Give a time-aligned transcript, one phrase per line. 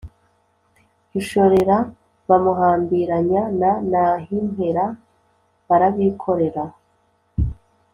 [1.11, 1.77] rushorera
[2.29, 4.83] bamuhambiranya na nahimpera
[5.67, 6.63] barabikorera,